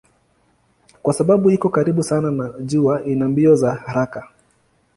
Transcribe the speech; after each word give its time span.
Kwa 1.03 1.13
sababu 1.13 1.51
iko 1.51 1.69
karibu 1.69 2.03
sana 2.03 2.31
na 2.31 2.49
jua 2.59 3.03
ina 3.03 3.27
mbio 3.27 3.55
za 3.55 3.73
haraka. 3.75 4.27